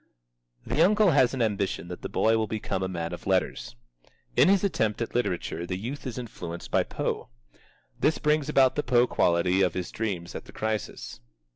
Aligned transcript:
The 0.65 0.83
uncle 0.83 1.11
has 1.11 1.35
an 1.35 1.43
ambition 1.43 1.87
that 1.89 2.01
the 2.01 2.09
boy 2.09 2.35
will 2.35 2.47
become 2.47 2.81
a 2.81 2.87
man 2.87 3.13
of 3.13 3.27
letters. 3.27 3.75
In 4.35 4.49
his 4.49 4.63
attempts 4.63 5.03
at 5.03 5.13
literature 5.13 5.67
the 5.67 5.77
youth 5.77 6.07
is 6.07 6.17
influenced 6.17 6.71
by 6.71 6.81
Poe. 6.81 7.29
This 7.99 8.17
brings 8.17 8.49
about 8.49 8.73
the 8.73 8.81
Poe 8.81 9.05
quality 9.05 9.61
of 9.61 9.75
his 9.75 9.91
dreams 9.91 10.33
at 10.33 10.45
the 10.45 10.53
crisis. 10.53 11.19